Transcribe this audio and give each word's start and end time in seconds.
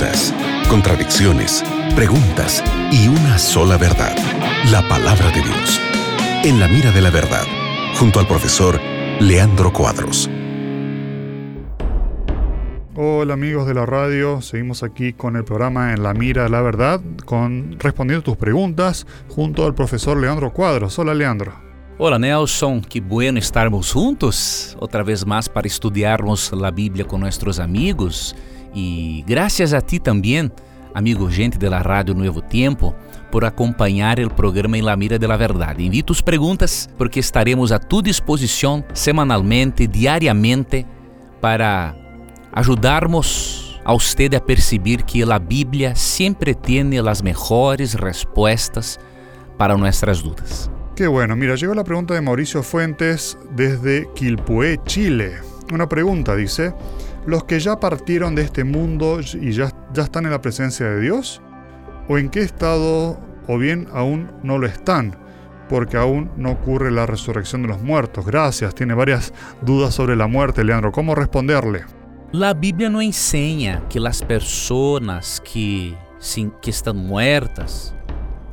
dudas, 0.00 0.34
contradicciones, 0.68 1.62
preguntas 1.94 2.64
y 2.90 3.08
una 3.08 3.38
sola 3.38 3.76
verdad, 3.76 4.16
la 4.70 4.86
palabra 4.88 5.30
de 5.30 5.42
Dios. 5.42 5.80
En 6.44 6.58
la 6.58 6.68
mira 6.68 6.90
de 6.90 7.02
la 7.02 7.10
verdad, 7.10 7.44
junto 7.98 8.18
al 8.18 8.26
profesor 8.26 8.80
Leandro 9.20 9.72
Cuadros. 9.72 10.30
Hola 12.96 13.34
amigos 13.34 13.66
de 13.66 13.74
la 13.74 13.84
radio, 13.84 14.40
seguimos 14.40 14.82
aquí 14.82 15.12
con 15.12 15.36
el 15.36 15.44
programa 15.44 15.92
En 15.92 16.02
la 16.02 16.14
Mira 16.14 16.44
de 16.44 16.50
la 16.50 16.60
Verdad, 16.60 17.00
con 17.24 17.76
respondiendo 17.78 18.22
tus 18.22 18.36
preguntas 18.36 19.06
junto 19.28 19.64
al 19.64 19.74
profesor 19.74 20.18
Leandro 20.18 20.52
Cuadros. 20.52 20.98
Hola 20.98 21.14
Leandro. 21.14 21.52
Hola 21.98 22.18
Nelson, 22.18 22.80
que 22.80 23.00
bueno 23.00 23.38
estarmos 23.38 23.92
juntos 23.92 24.76
outra 24.80 25.02
vez 25.02 25.26
mais 25.26 25.48
para 25.48 25.66
estudiarmos 25.66 26.50
a 26.52 26.70
Bíblia 26.70 27.04
com 27.04 27.18
nossos 27.18 27.58
amigos 27.58 28.34
e 28.74 29.24
graças 29.26 29.74
a 29.74 29.80
ti 29.80 29.98
também, 29.98 30.50
amigo 30.94 31.30
gente 31.30 31.58
da 31.58 31.78
Rádio 31.78 32.14
Novo 32.14 32.40
Tempo, 32.40 32.94
por 33.30 33.44
acompanhar 33.44 34.18
o 34.20 34.30
programa 34.30 34.76
Em 34.76 34.82
La 34.82 34.96
Mira 34.96 35.18
de 35.18 35.26
la 35.26 35.36
Verdade. 35.36 35.84
Envie 35.84 36.02
tus 36.02 36.20
perguntas 36.20 36.88
porque 36.98 37.20
estaremos 37.20 37.72
a 37.72 37.78
tu 37.78 38.02
disposição 38.02 38.84
semanalmente, 38.92 39.86
diariamente, 39.86 40.86
para 41.40 41.94
ajudarmos 42.52 43.80
a 43.84 43.94
usted 43.94 44.34
a 44.34 44.40
perceber 44.40 45.02
que 45.04 45.22
a 45.22 45.38
Bíblia 45.38 45.94
sempre 45.94 46.54
tem 46.54 46.98
as 46.98 47.22
melhores 47.22 47.94
respostas 47.94 48.98
para 49.56 49.76
nossas 49.76 50.22
dúvidas. 50.22 50.70
Qué 50.96 51.06
bueno, 51.06 51.34
mira, 51.34 51.54
llegó 51.54 51.74
la 51.74 51.84
pregunta 51.84 52.14
de 52.14 52.20
Mauricio 52.20 52.62
Fuentes 52.62 53.38
desde 53.52 54.06
Quilpué, 54.14 54.78
Chile. 54.84 55.38
Una 55.72 55.88
pregunta, 55.88 56.36
dice, 56.36 56.74
¿los 57.26 57.44
que 57.44 57.60
ya 57.60 57.78
partieron 57.80 58.34
de 58.34 58.42
este 58.42 58.64
mundo 58.64 59.20
y 59.20 59.52
ya, 59.52 59.72
ya 59.92 60.02
están 60.02 60.24
en 60.24 60.32
la 60.32 60.40
presencia 60.40 60.86
de 60.86 61.00
Dios? 61.00 61.42
¿O 62.08 62.18
en 62.18 62.28
qué 62.28 62.40
estado 62.40 63.20
o 63.46 63.58
bien 63.58 63.88
aún 63.92 64.30
no 64.42 64.58
lo 64.58 64.66
están? 64.66 65.16
Porque 65.68 65.96
aún 65.96 66.30
no 66.36 66.50
ocurre 66.50 66.90
la 66.90 67.06
resurrección 67.06 67.62
de 67.62 67.68
los 67.68 67.80
muertos. 67.80 68.26
Gracias, 68.26 68.74
tiene 68.74 68.94
varias 68.94 69.32
dudas 69.62 69.94
sobre 69.94 70.16
la 70.16 70.26
muerte, 70.26 70.64
Leandro. 70.64 70.90
¿Cómo 70.90 71.14
responderle? 71.14 71.84
La 72.32 72.54
Bíblia 72.54 72.88
não 72.88 73.02
ensina 73.02 73.82
que 73.88 73.98
as 73.98 74.22
pessoas 74.22 75.40
que, 75.40 75.96
que 76.62 76.70
estão 76.70 76.94
muertas, 76.94 77.92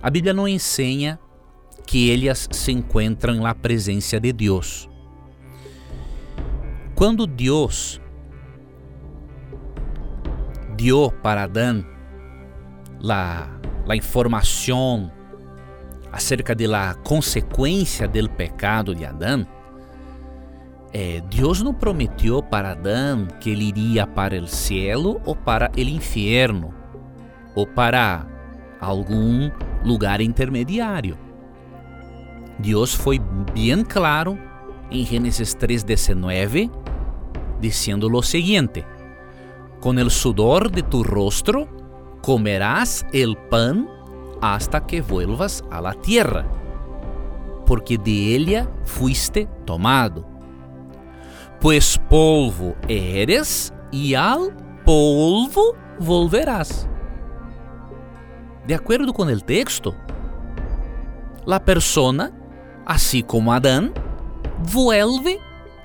a 0.00 0.08
Bíblia 0.10 0.32
não 0.32 0.46
ensina 0.46 1.18
que 1.84 2.12
elas 2.12 2.48
se 2.52 2.70
encontram 2.70 3.34
na 3.34 3.52
presença 3.52 4.20
de 4.20 4.32
Deus. 4.32 4.88
Quando 6.94 7.26
Deus 7.26 8.00
deu 10.76 11.12
para 11.22 11.44
Adão 11.44 11.84
a, 13.10 13.48
a 13.88 13.96
informação 13.96 15.10
acerca 16.12 16.54
da 16.54 16.94
consequência 17.02 18.06
do 18.06 18.30
pecado 18.30 18.94
de 18.94 19.04
Adão, 19.04 19.46
é, 20.92 21.20
Deus 21.28 21.60
não 21.60 21.74
prometeu 21.74 22.40
para 22.40 22.70
Adão 22.70 23.26
que 23.40 23.50
ele 23.50 23.64
iria 23.64 24.06
para 24.06 24.36
o 24.40 24.46
céu 24.46 25.20
ou 25.24 25.34
para 25.34 25.70
o 25.76 25.80
inferno 25.80 26.72
ou 27.54 27.66
para 27.66 28.26
algum 28.80 29.50
lugar 29.84 30.20
intermediário. 30.20 31.18
Deus 32.60 32.94
foi 32.94 33.18
bem 33.18 33.82
claro 33.82 34.38
em 34.88 35.04
Gênesis 35.04 35.52
3:19, 35.54 36.70
dizendo 37.60 38.06
o 38.06 38.22
seguinte: 38.22 38.84
Com 39.84 39.98
el 39.98 40.10
sudor 40.10 40.72
de 40.72 40.82
tu 40.82 41.04
rostro 41.04 41.68
comerás 42.22 43.06
el 43.12 43.36
pan 43.36 43.86
hasta 44.40 44.86
que 44.86 45.02
vuelvas 45.02 45.62
a 45.70 45.80
la 45.80 45.92
tierra, 45.92 46.46
porque 47.66 47.98
de 47.98 48.34
ella 48.34 48.68
fuiste 48.84 49.46
tomado 49.64 50.34
pues 51.64 51.98
polvo 52.10 52.76
eres 52.88 53.72
e 53.90 54.14
al 54.14 54.54
polvo 54.84 55.74
volverás. 55.98 56.86
De 58.66 58.74
acordo 58.74 59.14
com 59.14 59.22
o 59.22 59.40
texto, 59.40 59.94
a 61.46 61.58
persona, 61.58 62.32
assim 62.84 63.22
como 63.22 63.50
Adão, 63.50 63.94
vuelve 64.58 65.40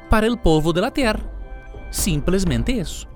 para 0.10 0.30
o 0.30 0.38
polvo 0.38 0.74
de 0.74 0.82
la 0.82 0.92
terra. 0.92 1.22
Simplesmente 1.92 2.74
isso. 2.74 3.09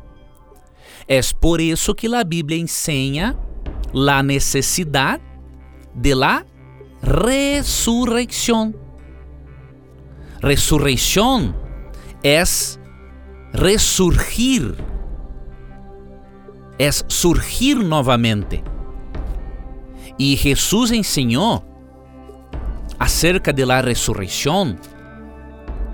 É 1.08 1.19
por 1.40 1.59
isso 1.59 1.94
que 1.94 2.14
a 2.14 2.24
Bíblia 2.24 2.58
ensina 2.58 3.38
a 3.94 4.24
necessidade 4.24 5.24
de 5.94 6.16
la 6.16 6.46
resurreição. 7.02 8.74
Resurreição 10.41 11.56
es 12.24 12.80
resurgir, 13.53 14.75
es 16.80 17.06
surgir 17.08 17.75
novamente. 17.75 18.64
E 20.18 20.35
Jesus 20.35 20.91
ensinou 20.91 21.64
acerca 23.00 23.52
de 23.52 23.66
la 23.66 23.81
resurreição 23.81 24.75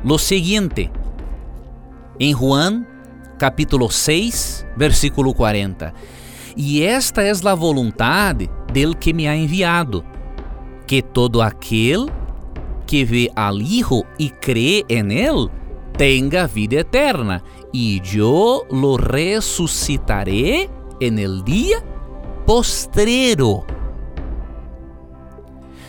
lo 0.03 0.17
seguinte 0.17 0.91
em 2.19 2.33
Juan 2.33 2.85
capítulo 3.39 3.89
6, 3.89 4.67
versículo 4.75 5.33
40. 5.33 5.93
E 6.57 6.83
esta 6.83 7.23
é 7.23 7.31
a 7.31 7.55
vontade 7.55 8.49
del 8.71 8.95
que 8.95 9.13
me 9.13 9.27
ha 9.27 9.35
enviado, 9.35 10.03
que 10.85 11.01
todo 11.01 11.41
aquele 11.41 12.11
que 12.85 13.05
vê 13.05 13.31
al 13.35 13.61
Hijo 13.61 14.05
e 14.19 14.29
crê 14.29 14.83
en 14.89 15.11
él 15.11 15.49
tenga 15.97 16.47
vida 16.47 16.81
eterna, 16.81 17.41
y 17.71 18.01
yo 18.01 18.63
lo 18.69 18.97
resucitaré 18.97 20.69
en 20.99 21.17
el 21.17 21.43
día 21.43 21.77
postrero. 22.45 23.65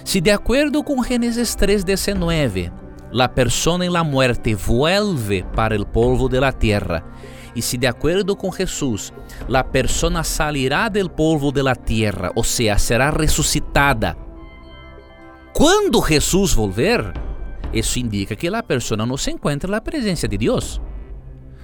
Si 0.05 0.21
de 0.21 0.33
acuerdo 0.33 0.85
con 0.85 1.03
Génesis 1.03 1.57
3:19, 1.57 2.71
la 3.11 3.35
persona 3.35 3.85
en 3.85 3.93
la 3.93 4.05
muerte 4.05 4.55
vuelve 4.55 5.45
para 5.57 5.75
el 5.75 5.85
polvo 5.85 6.29
de 6.29 6.41
la 6.41 6.53
tierra, 6.53 7.05
y 7.55 7.63
si 7.63 7.77
de 7.79 7.89
acuerdo 7.89 8.37
con 8.37 8.53
Jesús, 8.53 9.13
la 9.49 9.71
persona 9.71 10.25
salirá 10.25 10.89
del 10.89 11.11
polvo 11.11 11.51
de 11.53 11.63
la 11.63 11.75
tierra, 11.75 12.31
o 12.35 12.45
sea, 12.45 12.79
será 12.79 13.11
resucitada. 13.11 14.17
Quando 15.53 16.03
Jesus 16.03 16.55
volver, 16.55 17.13
isso 17.73 17.99
indica 17.99 18.37
que 18.37 18.49
a 18.49 18.63
pessoa 18.63 19.05
não 19.05 19.17
se 19.17 19.31
encontra 19.31 19.71
na 19.71 19.81
presença 19.81 20.27
de 20.27 20.39
Deus. 20.39 20.81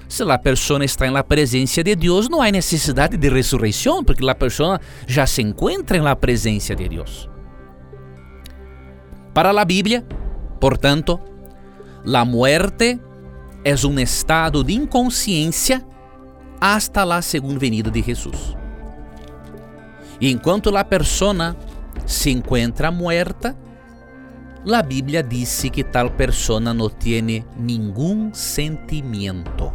Se 0.09 0.23
a 0.23 0.39
pessoa 0.39 0.85
está 0.85 1.11
na 1.11 1.25
presença 1.25 1.83
de 1.83 1.97
Deus, 1.97 2.29
não 2.29 2.41
há 2.41 2.51
necessidade 2.51 3.17
de 3.17 3.29
ressurreição, 3.29 4.05
porque 4.05 4.29
a 4.29 4.35
pessoa 4.35 4.81
já 5.07 5.27
se 5.27 5.43
encontra 5.43 6.01
na 6.01 6.15
presença 6.15 6.75
de 6.77 6.89
Deus. 6.89 7.29
Para 9.35 9.51
a 9.51 9.65
Bíblia, 9.65 10.07
portanto, 10.61 11.21
a 12.07 12.25
muerte 12.25 13.01
é 13.66 13.75
um 13.84 13.99
estado 13.99 14.62
de 14.62 14.75
inconsciência 14.75 15.84
hasta 16.60 17.03
a 17.03 17.21
segunda 17.21 17.59
venida 17.59 17.91
de 17.91 18.00
Jesus. 18.00 18.56
E 20.21 20.31
enquanto 20.31 20.75
a 20.77 20.84
pessoa 20.84 21.56
se 22.06 22.31
encontra 22.31 22.93
muerta, 22.93 23.56
La 24.65 24.82
Biblia 24.82 25.21
dice 25.21 25.69
que 25.71 25.82
tal 25.82 26.15
persona 26.15 26.72
no 26.72 26.91
tiene 26.91 27.44
ningún 27.59 28.32
sentimiento. 28.32 29.72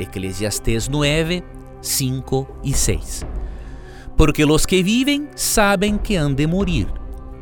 Eclesiastés 0.00 0.90
9, 0.90 1.44
5 1.80 2.60
y 2.64 2.72
6. 2.72 3.24
Porque 4.16 4.44
los 4.44 4.66
que 4.66 4.82
viven 4.82 5.30
saben 5.36 6.00
que 6.00 6.18
han 6.18 6.34
de 6.34 6.48
morir, 6.48 6.88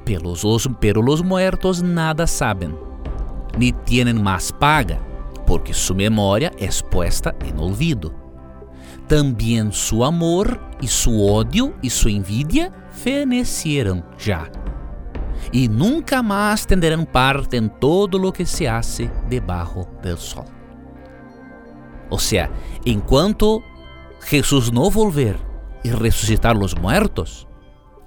pero 0.05 0.25
los, 0.25 0.69
pero 0.79 1.01
los 1.01 1.25
muertos 1.25 1.83
nada 1.83 2.27
saben, 2.27 2.77
ni 3.57 3.73
tienen 3.73 4.23
más 4.23 4.53
paga, 4.53 5.01
porque 5.47 5.75
su 5.75 5.95
memoria 5.95 6.53
es 6.59 6.83
puesta 6.83 7.35
en 7.41 7.59
olvido. 7.59 8.13
También 9.09 9.73
su 9.73 10.05
amor 10.05 10.61
y 10.81 10.89
su 10.89 11.27
odio 11.27 11.75
y 11.83 11.91
su 11.91 12.09
envidia 12.09 12.73
fenecieron 12.91 14.05
ya 14.19 14.51
e 15.53 15.69
nunca 15.69 16.23
mais 16.23 16.65
tendrão 16.65 17.05
parte 17.05 17.57
em 17.57 17.69
todo 17.69 18.19
lo 18.19 18.33
que 18.33 18.47
se 18.47 18.67
hace 18.67 19.11
debajo 19.29 19.89
del 20.03 20.19
sol. 20.19 20.47
Ou 22.11 22.19
seja, 22.19 22.51
enquanto 22.85 23.63
Jesus 24.29 24.71
não 24.71 24.91
volver 24.91 25.39
e 25.85 25.91
ressuscitar 25.91 26.57
os 26.57 26.75
mortos, 26.75 27.47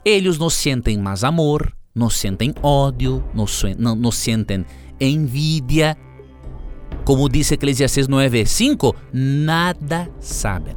eles 0.05 0.37
não 0.37 0.49
sentem 0.49 0.97
mais 0.97 1.23
amor, 1.23 1.73
não 1.93 2.09
sentem 2.09 2.53
ódio, 2.61 3.23
não, 3.33 3.45
não, 3.77 3.95
não 3.95 4.11
sentem 4.11 4.65
envidia. 4.99 5.97
Como 7.07 7.30
diz 7.30 7.50
Eclesiastes 7.54 8.09
9:5, 8.09 8.94
nada 9.13 10.09
sabem. 10.19 10.75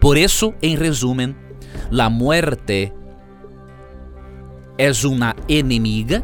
Por 0.00 0.16
eso, 0.16 0.54
en 0.62 0.80
resumen, 0.80 1.36
la 1.90 2.08
muerte 2.08 2.94
es 4.78 5.04
una 5.04 5.36
enemiga, 5.48 6.22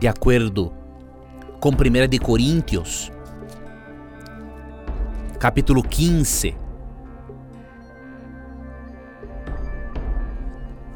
de 0.00 0.08
acordo 0.08 0.72
com 1.60 1.74
1 1.74 2.08
de 2.08 2.18
Coríntios, 2.18 3.12
capítulo 5.38 5.82
15. 5.82 6.56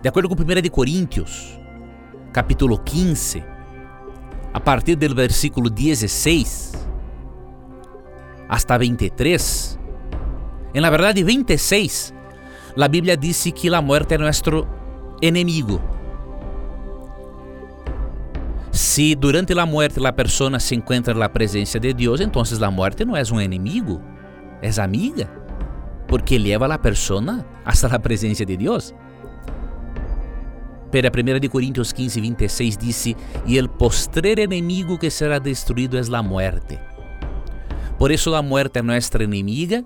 De 0.02 0.08
acordo 0.08 0.30
com 0.30 0.42
1 0.42 0.62
de 0.62 0.70
Coríntios, 0.70 1.60
capítulo 2.32 2.82
15, 2.82 3.44
a 4.52 4.60
partir 4.60 4.96
do 4.96 5.14
versículo 5.14 5.70
16 5.70 6.72
hasta 8.48 8.76
23, 8.76 9.78
em 10.74 10.80
la 10.80 10.90
verdade 10.90 11.24
26, 11.24 12.12
a 12.76 12.88
Bíblia 12.88 13.16
disse 13.16 13.50
que 13.50 13.74
a 13.74 13.80
morte 13.80 14.14
é 14.14 14.18
nosso 14.18 14.66
enemigo. 15.22 15.80
Se 18.70 19.14
durante 19.14 19.58
a 19.58 19.64
morte 19.64 20.04
a 20.04 20.12
pessoa 20.12 20.58
se 20.60 20.74
encontra 20.74 21.14
na 21.14 21.28
presença 21.28 21.80
de 21.80 21.94
Deus, 21.94 22.20
então 22.20 22.42
a 22.42 22.70
morte 22.70 23.04
não 23.04 23.16
é 23.16 23.22
um 23.32 23.40
inimigo, 23.40 24.02
é 24.60 24.68
amiga, 24.80 25.30
porque 26.06 26.36
leva 26.36 26.66
a 26.66 26.78
pessoa 26.78 27.44
hasta 27.64 27.86
a 27.86 27.98
presença 27.98 28.44
de 28.44 28.56
Deus. 28.56 28.94
Pero 30.92 31.08
a 31.08 31.10
1 31.10 31.40
de 31.40 31.48
Coríntios 31.48 31.92
15, 31.92 32.20
26 32.20 32.78
disse: 32.78 33.16
E 33.46 33.56
el 33.56 33.68
postrer 33.68 34.38
enemigo 34.38 34.98
que 34.98 35.10
será 35.10 35.40
destruído 35.40 35.96
é 35.96 36.02
a 36.14 36.22
muerte. 36.22 36.78
Por 37.98 38.12
isso 38.12 38.34
a 38.34 38.42
muerte 38.42 38.78
é 38.78 38.82
nossa 38.82 39.22
inimiga, 39.22 39.84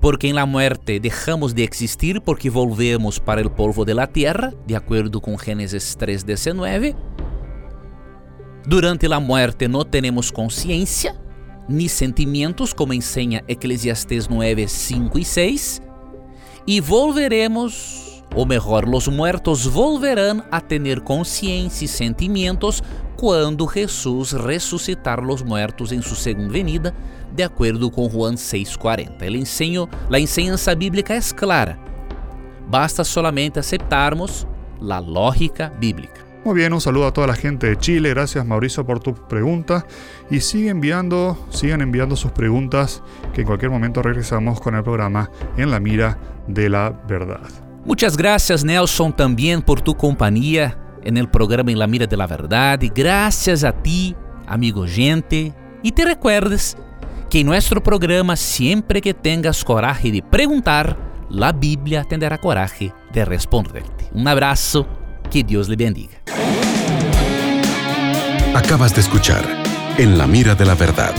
porque 0.00 0.26
em 0.26 0.32
la 0.32 0.46
muerte 0.46 0.98
deixamos 0.98 1.52
de 1.52 1.64
existir 1.64 2.20
porque 2.22 2.48
volvemos 2.48 3.18
para 3.18 3.46
o 3.46 3.50
polvo 3.50 3.84
de 3.84 3.92
la 3.92 4.06
tierra, 4.06 4.54
de 4.66 4.74
acordo 4.74 5.20
com 5.20 5.36
Gênesis 5.36 5.94
3:19. 5.96 6.96
Durante 8.66 9.06
a 9.12 9.20
muerte 9.20 9.68
não 9.68 9.84
temos 9.84 10.30
consciência 10.30 11.14
ni 11.68 11.90
sentimentos, 11.90 12.72
como 12.72 12.94
ensina 12.94 13.44
Eclesiastes 13.46 14.28
9, 14.28 14.66
5 14.66 15.18
e 15.18 15.24
6, 15.24 15.82
e 16.66 16.80
volveremos 16.80 18.07
ou 18.34 18.46
melhor, 18.46 18.88
os 18.88 19.08
muertos 19.08 19.66
volverão 19.66 20.42
a 20.50 20.60
ter 20.60 21.00
consciência 21.00 21.84
e 21.84 21.88
sentimentos 21.88 22.82
quando 23.16 23.68
Jesus 23.68 24.32
ressuscitar 24.32 25.20
os 25.20 25.42
muertos 25.42 25.90
em 25.90 26.00
sua 26.00 26.16
segunda 26.16 26.52
venida, 26.52 26.94
de 27.32 27.42
acordo 27.42 27.90
com 27.90 28.08
Juan 28.08 28.36
6:40. 28.36 29.24
El 29.24 29.36
enseño, 29.36 29.88
a 30.10 30.20
enseñança 30.20 30.74
bíblica 30.74 31.14
é 31.14 31.20
clara. 31.34 31.78
Basta 32.68 33.02
solamente 33.02 33.58
aceptarmos 33.58 34.46
a 34.80 35.00
lógica 35.00 35.72
bíblica. 35.80 36.28
Muy 36.44 36.54
bien, 36.54 36.72
un 36.72 36.80
saludo 36.80 37.06
a 37.06 37.12
toda 37.12 37.26
la 37.26 37.34
gente 37.34 37.66
de 37.66 37.76
Chile. 37.76 38.10
Gracias 38.10 38.46
Mauricio 38.46 38.86
por 38.86 39.00
tu 39.00 39.14
pregunta. 39.14 39.84
Y 40.30 40.40
sigan 40.40 40.82
enviando 40.82 42.16
sus 42.16 42.30
preguntas 42.30 43.02
que 43.34 43.40
en 43.40 43.46
cualquier 43.46 43.70
momento 43.70 44.00
regresamos 44.02 44.60
con 44.60 44.74
el 44.74 44.82
programa 44.82 45.30
En 45.56 45.70
la 45.70 45.80
Mira 45.80 46.16
de 46.46 46.68
la 46.68 46.90
Verdad. 47.06 47.67
Muchas 47.88 48.18
gracias 48.18 48.66
Nelson 48.66 49.16
también 49.16 49.62
por 49.62 49.80
tu 49.80 49.96
compañía 49.96 50.78
en 51.02 51.16
el 51.16 51.26
programa 51.26 51.70
En 51.70 51.78
la 51.78 51.86
Mira 51.86 52.06
de 52.06 52.18
la 52.18 52.26
Verdad. 52.26 52.78
Gracias 52.94 53.64
a 53.64 53.72
ti, 53.72 54.14
amigo 54.46 54.84
gente. 54.86 55.54
Y 55.82 55.92
te 55.92 56.04
recuerdes 56.04 56.76
que 57.30 57.40
en 57.40 57.46
nuestro 57.46 57.82
programa, 57.82 58.36
siempre 58.36 59.00
que 59.00 59.14
tengas 59.14 59.64
coraje 59.64 60.12
de 60.12 60.22
preguntar, 60.22 60.98
la 61.30 61.50
Biblia 61.52 62.04
tendrá 62.04 62.36
coraje 62.36 62.92
de 63.10 63.24
responderte. 63.24 64.10
Un 64.12 64.28
abrazo, 64.28 64.86
que 65.30 65.42
Dios 65.42 65.70
le 65.70 65.76
bendiga. 65.76 66.18
Acabas 68.54 68.94
de 68.94 69.00
escuchar 69.00 69.42
En 69.96 70.18
la 70.18 70.26
Mira 70.26 70.54
de 70.54 70.66
la 70.66 70.74
Verdad, 70.74 71.14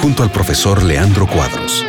junto 0.00 0.22
al 0.22 0.32
profesor 0.32 0.82
Leandro 0.82 1.26
Cuadros. 1.26 1.84